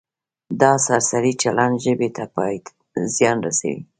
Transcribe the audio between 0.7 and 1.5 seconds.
سرسري